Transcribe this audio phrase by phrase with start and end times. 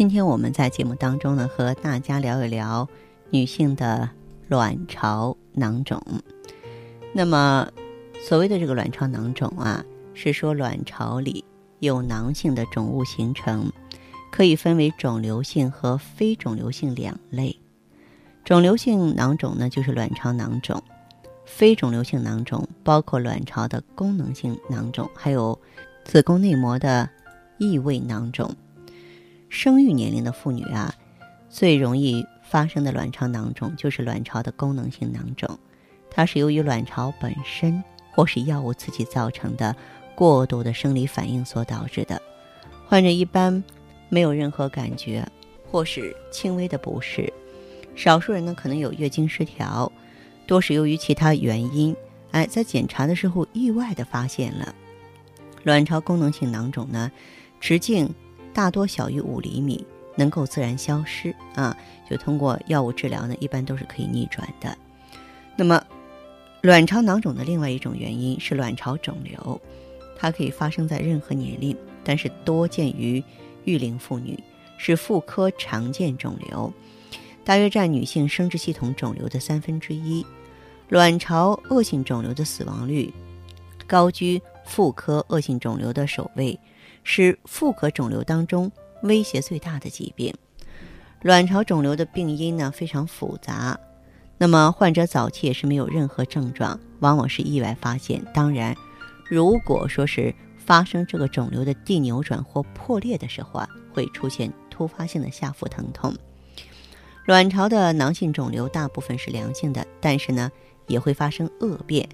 [0.00, 2.88] 今天我们在节目当中呢，和大家聊一聊
[3.28, 4.08] 女性的
[4.48, 6.02] 卵巢囊肿。
[7.12, 7.68] 那么，
[8.26, 11.44] 所谓的这个卵巢囊肿啊，是说卵巢里
[11.80, 13.70] 有囊性的肿物形成，
[14.32, 17.54] 可以分为肿瘤性和非肿瘤性两类。
[18.42, 20.78] 肿瘤性囊肿呢，就是卵巢囊肿；
[21.44, 25.60] 非肿瘤性囊肿包括卵巢的功能性囊肿，还有
[26.06, 27.06] 子宫内膜的
[27.58, 28.50] 异位囊肿。
[29.50, 30.94] 生育年龄的妇女啊，
[31.48, 35.58] 最容易发生的卵巢囊肿就是卵巢的功能性囊肿，
[36.08, 39.74] 它是由于卵巢本身或是药物刺激造成的
[40.14, 42.22] 过度的生理反应所导致的。
[42.86, 43.62] 患者一般
[44.08, 45.26] 没有任何感觉，
[45.68, 47.30] 或是轻微的不适，
[47.96, 49.90] 少数人呢可能有月经失调，
[50.46, 51.94] 多是由于其他原因。
[52.30, 54.72] 哎，在检查的时候意外的发现了
[55.64, 57.10] 卵巢功能性囊肿呢，
[57.58, 58.08] 直径。
[58.52, 59.84] 大多小于五厘米，
[60.16, 61.76] 能够自然消失啊，
[62.08, 64.76] 就通过药物治疗呢，一般都是可以逆转的。
[65.56, 65.82] 那么，
[66.62, 69.60] 卵巢囊肿的另外一种原因是卵巢肿瘤，
[70.18, 73.22] 它可以发生在任何年龄，但是多见于
[73.64, 74.38] 育龄妇女，
[74.76, 76.72] 是妇科常见肿瘤，
[77.44, 80.24] 大约占女性生殖系统肿瘤的三分之一。
[80.88, 83.12] 卵巢恶性肿瘤的死亡率
[83.86, 86.58] 高居妇科恶性肿瘤的首位。
[87.02, 88.70] 是妇科肿瘤当中
[89.02, 90.34] 威胁最大的疾病。
[91.22, 93.78] 卵巢肿瘤的病因呢非常复杂，
[94.38, 98.24] 那么患者早期也是没有任何症状，往往是意外发现。
[98.32, 98.74] 当然，
[99.28, 106.14] 如果说是发生这个肿瘤的蒂扭转或破裂的时候啊，会出现突发性的下腹疼痛。
[107.26, 110.50] 卵巢的囊性肿瘤大部分是良性的，但是呢
[110.86, 112.08] 也会发生恶变，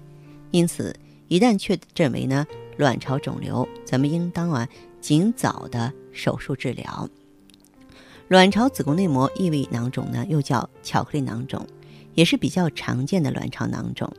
[0.51, 0.93] 因此
[1.27, 2.45] 一旦确诊为呢。
[2.77, 4.69] 卵巢肿瘤，咱们应当啊
[4.99, 7.09] 尽早的手术治疗。
[8.27, 11.65] 卵巢子宫内膜异位囊肿呢，又叫巧克力囊肿，
[12.13, 14.11] 也是比较常见的卵巢囊肿，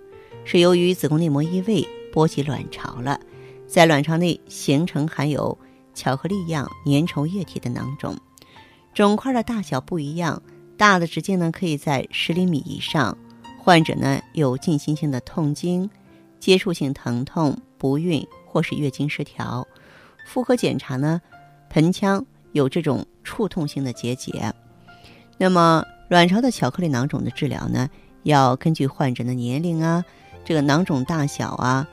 [0.44, 3.21] 是由于子宫内膜异位波及卵巢了，
[3.66, 5.59] 在卵巢内形成含有
[5.93, 8.16] 巧克力样粘稠液体的囊肿。
[8.95, 10.43] 肿块的大小不一样，
[10.77, 13.16] 大的直径呢可以在十厘米以上，
[13.59, 15.91] 患者呢有进行性的痛经、
[16.41, 18.27] 接触性疼痛、不孕。
[18.50, 19.69] 或是月经失调，
[20.28, 21.21] 妇科检查呢，
[21.71, 24.53] 盆腔有这种触痛性的结节。
[25.39, 27.89] 那么，卵巢的巧克力囊肿的治疗呢，
[28.25, 30.05] 要根据患者的年龄啊，
[30.44, 31.89] 这个囊肿大小啊，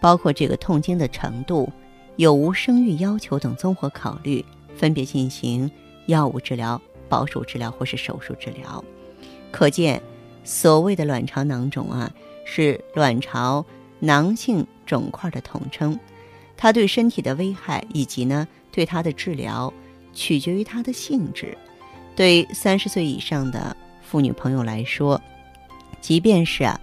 [0.00, 1.70] 包括这个痛经的程度、
[2.14, 4.44] 有无生育要求等综合考虑，
[4.76, 5.70] 分别进行
[6.06, 8.82] 药物治疗、保守治疗或是手术治疗。
[9.50, 10.00] 可见，
[10.44, 12.08] 所谓的卵巢囊肿啊，
[12.44, 13.66] 是卵巢
[13.98, 14.64] 囊性。
[14.86, 15.96] 肿块的统称，
[16.62, 19.72] 它对身体的危害以及呢对它的治疗，
[20.12, 21.56] 取决于它的性质。
[22.14, 25.18] 对三十岁以上的妇女朋友来说，
[26.02, 26.78] 即便是啊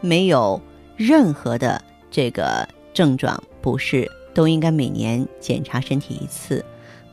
[0.00, 0.62] 没有
[0.96, 6.64] 任何的这个症状不适，都应该每年检查身体一次，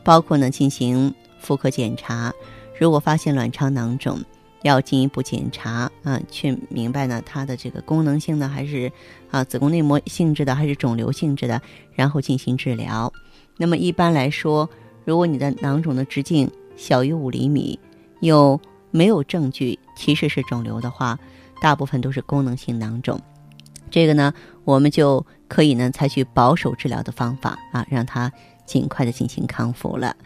[0.04, 2.32] 包括呢进行妇科检查。
[2.78, 4.20] 如果发现卵巢囊肿，
[4.66, 8.90] 要进一步检查啊，去明白呢它的这个功能性呢，还是
[9.30, 11.62] 啊子宫内膜性质的，还是肿瘤性质的，
[11.94, 13.12] 然后进行治疗。
[13.56, 14.68] 那么一般来说，
[15.04, 17.78] 如果你的囊肿的直径小于五厘米，
[18.20, 18.60] 又
[18.90, 21.18] 没有证据提示是肿瘤的话，
[21.60, 23.20] 大部分都是功能性囊肿。
[23.90, 24.34] 这个呢，
[24.64, 28.30] 我们就可以呢采取保守治疗的方法啊，让它
[28.66, 30.16] 尽快的进行康复了。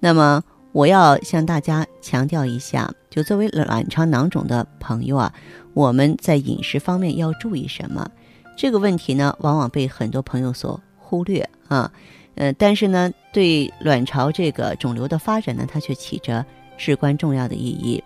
[0.00, 0.42] 那么。
[0.72, 5.32] 我要向大家强调一下，就作为卵巢囊肿的朋友啊，
[5.74, 8.10] 我们在饮食方面要注意什么？
[8.56, 11.92] 这个问题呢，往往被很多朋友所忽略啊。
[12.36, 16.44] 呃，但是呢，对卵巢这个肿瘤的发展呢，它却起着
[16.78, 18.02] 至关重要的意义。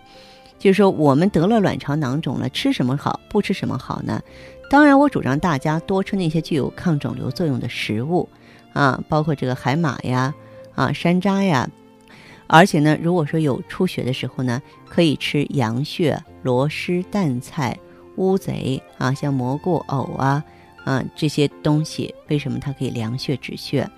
[0.59, 4.21] 就是说，我们得了卵巢囊肿了，吃什么好，不吃什么好呢？
[4.69, 8.29] 当然，我主张大家多吃那些具有抗肿瘤作用的食物
[8.73, 10.35] 啊，包括这个海马呀，
[10.75, 11.71] 啊山楂呀。
[12.47, 17.77] 而且呢，如果说有出血的时候呢，可以吃羊血、螺蛳、蛋菜、
[18.17, 20.45] 乌贼啊，像蘑菇、藕啊，
[20.85, 23.89] 啊这些东西，为什么它可以凉血止血？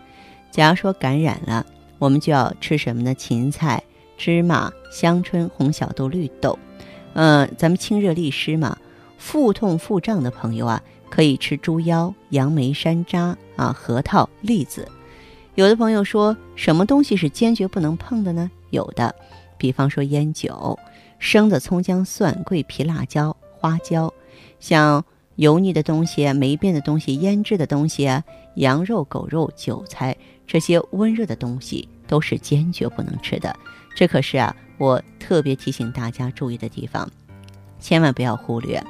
[0.50, 1.66] 假如说感染了，
[1.98, 3.14] 我们就要吃什么呢？
[3.14, 3.82] 芹菜、
[4.16, 6.58] 芝麻、香椿、红小豆、绿豆。
[7.12, 8.78] 嗯，咱们清热利湿嘛，
[9.18, 14.88] 腹痛腹胀的朋友啊，可以吃猪腰、杨梅、山楂啊、核桃、栗子。
[15.58, 18.49] 有的朋友说什么东西是坚决不能碰的呢？
[18.70, 19.12] 有的，
[19.56, 20.78] 比方说烟酒、
[21.19, 24.14] 生的葱姜蒜、桂皮、辣椒、花椒，
[24.60, 28.22] 像油腻的东西啊、霉变的东西、腌制的东西啊，
[28.55, 30.16] 羊肉、狗肉、韭菜
[30.46, 33.52] 这些温热的东西都是坚决不能吃的。
[33.96, 37.11] 这可是啊，我特别提醒大家注意的地方，
[37.81, 38.81] 千万不要忽略。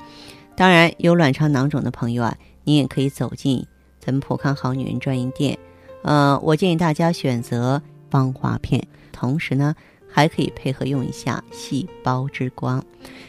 [0.55, 3.67] 当然，有卵巢囊肿的朋友啊，你也可以走进
[3.99, 5.59] 咱们普康好女人专营店。
[6.03, 9.75] 呃，我建议大家选择芳华片，同时呢，
[10.09, 12.83] 还可以配合用一下细胞之光。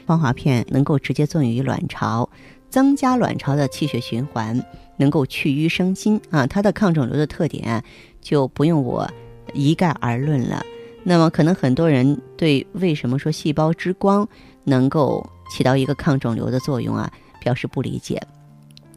[0.05, 2.29] 芳华片能够直接作用于卵巢，
[2.69, 4.63] 增加卵巢的气血循环，
[4.97, 6.45] 能够去瘀生新啊。
[6.47, 7.83] 它的抗肿瘤的特点
[8.21, 9.09] 就不用我
[9.53, 10.63] 一概而论了。
[11.03, 14.27] 那么，可能很多人对为什么说细胞之光
[14.63, 17.11] 能够起到一个抗肿瘤的作用啊，
[17.41, 18.21] 表示不理解。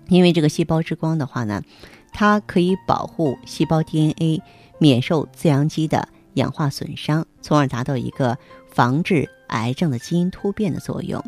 [0.09, 1.63] 因为这个细胞之光的话呢。
[2.13, 4.43] 它可以保护细胞 DNA
[4.79, 8.37] 免受自由基的氧化损伤，从而达到一个
[8.71, 11.23] 防治癌症的基因突变的作用。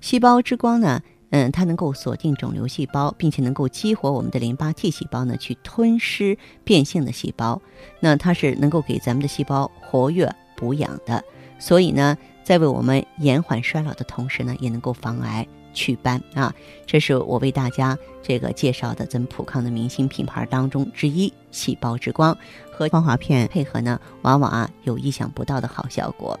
[0.00, 1.00] 细胞之光呢，
[1.30, 7.60] 嗯，它能够锁定肿瘤细胞，并且能够激活我们的淋巴 T 细胞呢，去吞噬变性的细胞。
[8.00, 11.22] 那它是能够给咱们的细胞活跃补养的，
[11.58, 15.46] 所以呢，在为我们延缓衰老的同时呢，也能够防癌。
[15.72, 16.54] 祛斑啊，
[16.86, 22.36] 这是我为大家这个介绍的咱们普康的明星品牌当中之一——细胞之光
[22.70, 26.38] 和芳华片配合呢，往往啊有意想不到的好效果。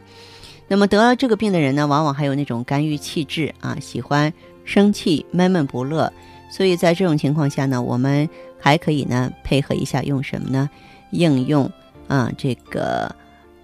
[0.68, 4.32] 那么得了这个病的人呢，往往还有那种肝郁气滞啊，喜欢
[4.64, 6.12] 生气、闷闷不乐。
[6.50, 10.70] 所以在这种情况下呢，我们还可以呢配合一下用什么呢？
[11.10, 11.70] 应用
[12.08, 13.14] 啊这个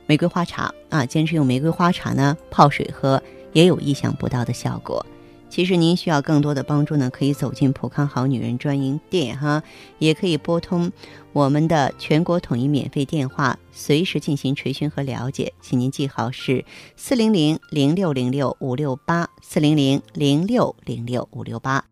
[0.07, 3.23] 玫瑰花茶啊，坚持用玫瑰花茶呢泡水喝，
[3.53, 5.05] 也有意想不到的效果。
[5.51, 9.63] 其实您需要更多的帮助呢，可以走进普康好女人专营店哈，
[9.99, 10.93] 也可以拨通
[11.33, 15.53] 我们的全国统一免费电话，随时进行垂询和了解。
[15.61, 16.65] 请您记好是
[16.97, 21.85] 四零零零六零六五六八四零零零六零六五六八。